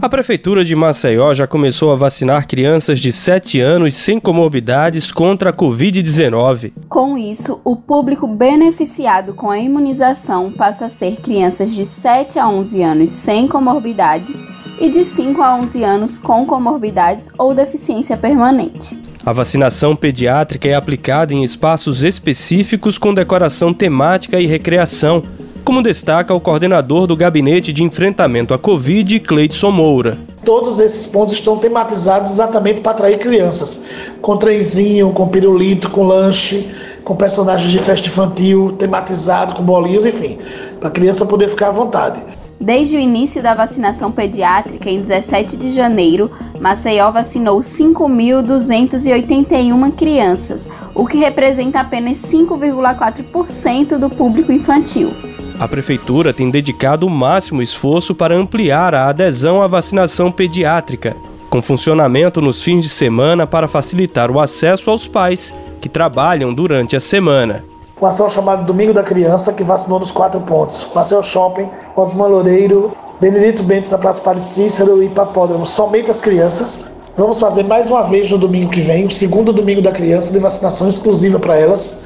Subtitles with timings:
[0.00, 5.50] A Prefeitura de Maceió já começou a vacinar crianças de 7 anos sem comorbidades contra
[5.50, 6.72] a Covid-19.
[6.88, 12.48] Com isso, o público beneficiado com a imunização passa a ser crianças de 7 a
[12.48, 14.44] 11 anos sem comorbidades
[14.80, 18.96] e de 5 a 11 anos com comorbidades ou deficiência permanente.
[19.26, 25.24] A vacinação pediátrica é aplicada em espaços específicos com decoração temática e recreação
[25.68, 30.16] como destaca o coordenador do Gabinete de Enfrentamento à Covid, Cleidson Moura.
[30.42, 33.86] Todos esses pontos estão tematizados exatamente para atrair crianças,
[34.22, 40.38] com trenzinho, com pirulito, com lanche, com personagens de festa infantil, tematizado, com bolinhos, enfim,
[40.80, 42.18] para a criança poder ficar à vontade.
[42.58, 51.06] Desde o início da vacinação pediátrica, em 17 de janeiro, Maceió vacinou 5.281 crianças, o
[51.06, 55.12] que representa apenas 5,4% do público infantil.
[55.58, 61.16] A Prefeitura tem dedicado o máximo esforço para ampliar a adesão à vacinação pediátrica,
[61.50, 66.94] com funcionamento nos fins de semana para facilitar o acesso aos pais que trabalham durante
[66.94, 67.64] a semana.
[68.00, 72.92] Uma ação chamada Domingo da Criança, que vacinou nos quatro pontos: Passeio Shopping, Osman Loureiro,
[73.20, 75.66] Benedito Bentes da Praça Padre Cícero e Papódromo.
[75.66, 76.92] Somente as crianças.
[77.16, 80.38] Vamos fazer mais uma vez no domingo que vem, o segundo domingo da criança, de
[80.38, 82.04] vacinação exclusiva para elas,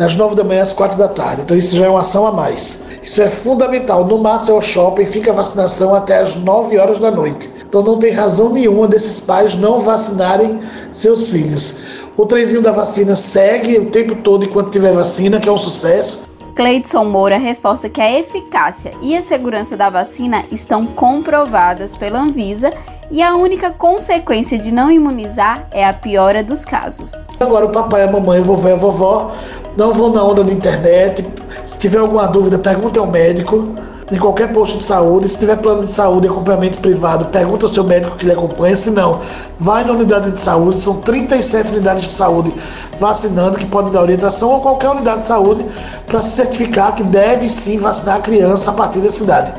[0.00, 1.42] das nove da manhã às quatro da tarde.
[1.42, 2.88] Então isso já é uma ação a mais.
[3.02, 4.02] Isso é fundamental.
[4.06, 7.50] No Marcel Shopping fica a vacinação até as 9 horas da noite.
[7.68, 10.58] Então não tem razão nenhuma desses pais não vacinarem
[10.90, 11.82] seus filhos.
[12.16, 16.26] O trenzinho da vacina segue o tempo todo enquanto tiver vacina, que é um sucesso.
[16.56, 22.70] Cleidson Moura reforça que a eficácia e a segurança da vacina estão comprovadas pela Anvisa
[23.10, 27.10] e a única consequência de não imunizar é a piora dos casos.
[27.40, 29.32] Agora o papai, a mamãe, o vovô e a vovó
[29.76, 31.26] não vão na onda da internet.
[31.66, 33.74] Se tiver alguma dúvida, pergunte ao médico
[34.10, 35.28] em qualquer posto de saúde.
[35.28, 38.76] Se tiver plano de saúde e acompanhamento privado, pergunta ao seu médico que lhe acompanha.
[38.76, 39.20] Se não,
[39.58, 40.80] vai na unidade de saúde.
[40.80, 42.52] São 37 unidades de saúde
[42.98, 45.64] vacinando que podem dar orientação a qualquer unidade de saúde
[46.06, 49.52] para se certificar que deve sim vacinar a criança a partir da cidade.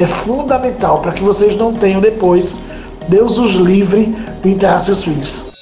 [0.00, 2.70] É fundamental para que vocês não tenham depois
[3.08, 5.57] Deus os livre de enterrar seus filhos.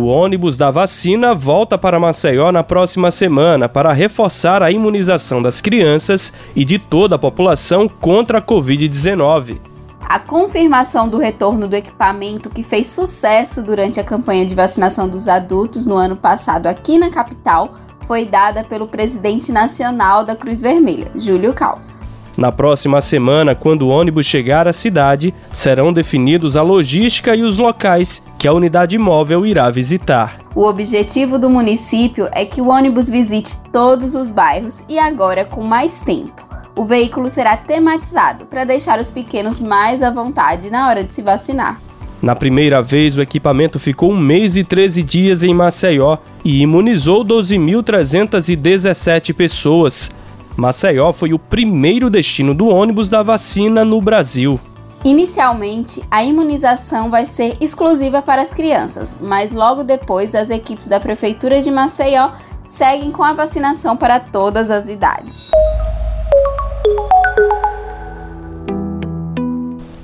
[0.00, 5.60] O ônibus da vacina volta para Maceió na próxima semana para reforçar a imunização das
[5.60, 9.60] crianças e de toda a população contra a Covid-19.
[10.00, 15.28] A confirmação do retorno do equipamento que fez sucesso durante a campanha de vacinação dos
[15.28, 17.74] adultos no ano passado aqui na capital
[18.06, 22.00] foi dada pelo presidente nacional da Cruz Vermelha, Júlio Caos.
[22.36, 27.58] Na próxima semana, quando o ônibus chegar à cidade, serão definidos a logística e os
[27.58, 30.38] locais que a unidade móvel irá visitar.
[30.54, 35.62] O objetivo do município é que o ônibus visite todos os bairros e agora com
[35.62, 36.48] mais tempo.
[36.76, 41.20] O veículo será tematizado para deixar os pequenos mais à vontade na hora de se
[41.20, 41.80] vacinar.
[42.22, 47.24] Na primeira vez, o equipamento ficou um mês e 13 dias em Maceió e imunizou
[47.24, 50.10] 12.317 pessoas.
[50.56, 54.60] Maceió foi o primeiro destino do ônibus da vacina no Brasil.
[55.04, 61.00] Inicialmente, a imunização vai ser exclusiva para as crianças, mas logo depois as equipes da
[61.00, 62.32] Prefeitura de Maceió
[62.64, 65.50] seguem com a vacinação para todas as idades.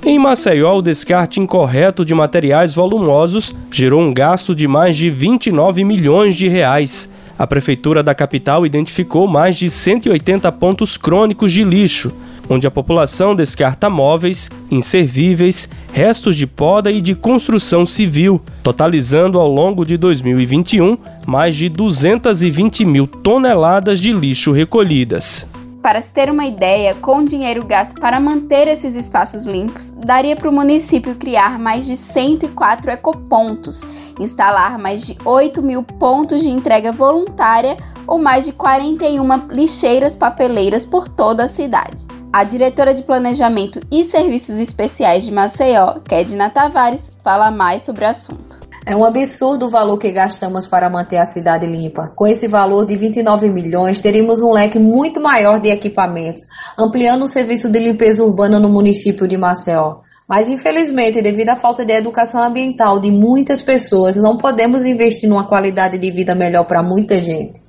[0.03, 5.83] Em Maceió, o descarte incorreto de materiais volumosos gerou um gasto de mais de 29
[5.83, 12.11] milhões de reais a prefeitura da capital identificou mais de 180 pontos crônicos de lixo,
[12.49, 19.49] onde a população descarta móveis, inservíveis, restos de poda e de construção civil, totalizando ao
[19.49, 25.47] longo de 2021 mais de 220 mil toneladas de lixo recolhidas.
[25.81, 30.35] Para se ter uma ideia, com o dinheiro gasto para manter esses espaços limpos, daria
[30.35, 33.83] para o município criar mais de 104 ecopontos,
[34.19, 40.85] instalar mais de 8 mil pontos de entrega voluntária ou mais de 41 lixeiras papeleiras
[40.85, 42.05] por toda a cidade.
[42.33, 48.09] A diretora de Planejamento e Serviços Especiais de Maceió, Kedna Tavares, fala mais sobre o
[48.09, 48.66] assunto.
[48.89, 52.09] É um absurdo o valor que gastamos para manter a cidade limpa.
[52.15, 56.43] Com esse valor de 29 milhões, teríamos um leque muito maior de equipamentos,
[56.79, 59.97] ampliando o serviço de limpeza urbana no município de Maceió.
[60.25, 65.49] Mas, infelizmente, devido à falta de educação ambiental de muitas pessoas, não podemos investir numa
[65.49, 67.66] qualidade de vida melhor para muita gente.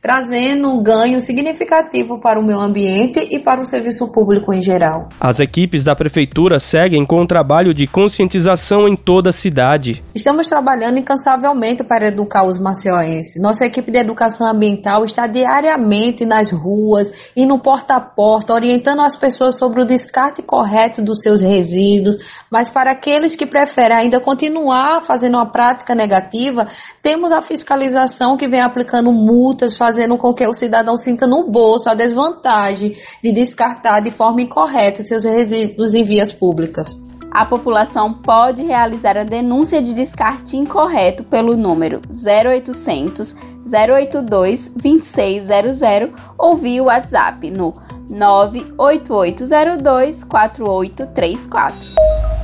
[0.00, 5.08] Trazendo um ganho significativo para o meio ambiente e para o serviço público em geral.
[5.20, 10.02] As equipes da prefeitura seguem com o trabalho de conscientização em toda a cidade.
[10.14, 13.40] Estamos trabalhando incansavelmente para educar os macioenses.
[13.40, 19.02] Nossa equipe de educação ambiental está diariamente nas ruas e no porta a porta, orientando
[19.02, 22.16] as pessoas sobre o descarte correto dos seus resíduos,
[22.50, 26.66] mas para aqueles que preferem ainda continuar fazendo uma prática negativa,
[27.02, 31.90] temos a fiscalização que vem aplicando multas, fazendo com que o cidadão sinta no bolso
[31.90, 37.00] a desvantagem de descartar de forma incorreta seus resíduos em vias públicas.
[37.30, 43.34] A população pode realizar a denúncia de descarte incorreto pelo número 0800
[43.64, 45.80] 082 2600
[46.38, 47.74] ou via WhatsApp no
[48.08, 52.37] 98802 4834.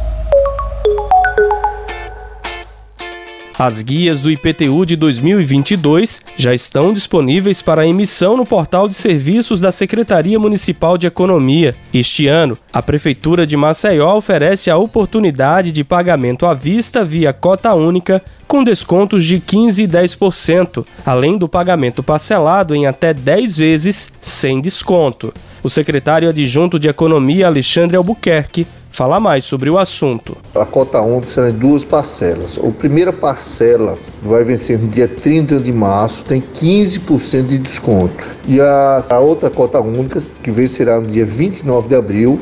[3.56, 9.60] As guias do IPTU de 2022 já estão disponíveis para emissão no portal de serviços
[9.60, 11.76] da Secretaria Municipal de Economia.
[11.92, 17.72] Este ano, a Prefeitura de Maceió oferece a oportunidade de pagamento à vista via cota
[17.74, 24.12] única com descontos de 15 e 10%, além do pagamento parcelado em até 10 vezes
[24.20, 25.32] sem desconto.
[25.62, 30.36] O secretário adjunto de Economia, Alexandre Albuquerque, fala mais sobre o assunto.
[30.54, 32.56] A cota única será em duas parcelas.
[32.62, 38.36] A primeira parcela vai vencer no dia 30 de março, tem 15% de desconto.
[38.46, 42.40] E a, a outra cota única, que vencerá no dia 29 de abril,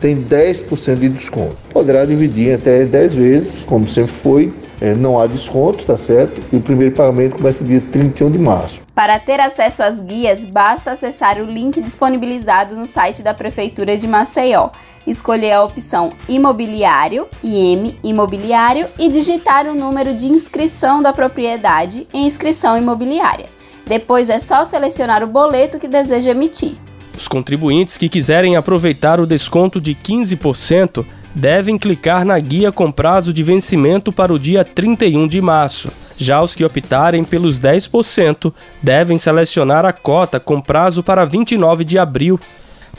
[0.00, 1.56] tem 10% de desconto.
[1.68, 6.40] Poderá dividir até 10 vezes, como sempre foi, é, não há desconto, tá certo?
[6.52, 8.82] E o primeiro pagamento começa dia 31 de março.
[8.94, 14.08] Para ter acesso às guias, basta acessar o link disponibilizado no site da Prefeitura de
[14.08, 14.70] Maceió,
[15.06, 22.26] escolher a opção Imobiliário, IM Imobiliário e digitar o número de inscrição da propriedade em
[22.26, 23.46] inscrição imobiliária.
[23.86, 26.76] Depois é só selecionar o boleto que deseja emitir.
[27.16, 31.04] Os contribuintes que quiserem aproveitar o desconto de 15%
[31.34, 35.90] devem clicar na guia com prazo de vencimento para o dia 31 de março.
[36.16, 41.98] Já os que optarem pelos 10% devem selecionar a cota com prazo para 29 de
[41.98, 42.38] abril.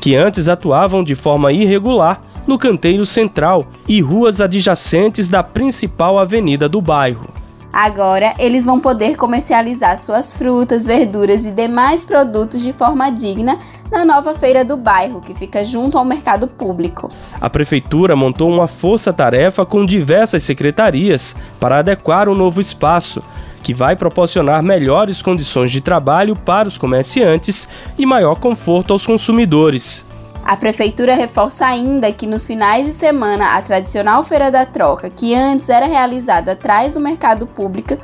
[0.05, 6.69] que antes atuavam de forma irregular no canteiro central e ruas adjacentes da principal avenida
[6.69, 7.34] do bairro.
[7.75, 13.59] Agora, eles vão poder comercializar suas frutas, verduras e demais produtos de forma digna
[13.91, 17.09] na nova feira do bairro, que fica junto ao mercado público.
[17.33, 23.21] A prefeitura montou uma força-tarefa com diversas secretarias para adequar o novo espaço,
[23.61, 30.14] que vai proporcionar melhores condições de trabalho para os comerciantes e maior conforto aos consumidores.
[30.45, 35.33] A prefeitura reforça ainda que nos finais de semana a tradicional Feira da Troca, que
[35.33, 37.97] antes era realizada atrás do mercado público,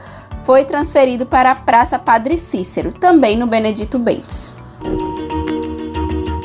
[0.44, 4.52] foi transferido para a Praça Padre Cícero, também no Benedito Bentes.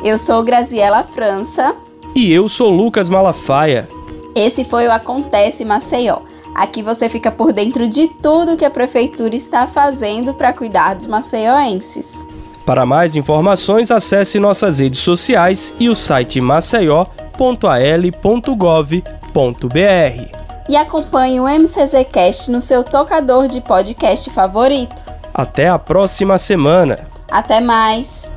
[0.04, 1.74] Eu sou Graziela França.
[2.14, 3.88] E eu sou Lucas Malafaia.
[4.34, 6.18] Esse foi o Acontece Maceió.
[6.54, 11.06] Aqui você fica por dentro de tudo que a prefeitura está fazendo para cuidar dos
[11.06, 12.22] maceioenses.
[12.66, 17.06] Para mais informações, acesse nossas redes sociais e o site maceió.al.gov.br.
[20.68, 24.96] E acompanhe o MCZcast no seu tocador de podcast favorito.
[25.32, 26.98] Até a próxima semana.
[27.30, 28.28] Até mais.